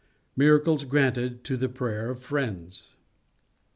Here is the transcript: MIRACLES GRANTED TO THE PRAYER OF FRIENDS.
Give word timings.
MIRACLES 0.35 0.85
GRANTED 0.85 1.43
TO 1.43 1.55
THE 1.55 1.69
PRAYER 1.69 2.09
OF 2.09 2.19
FRIENDS. 2.23 2.95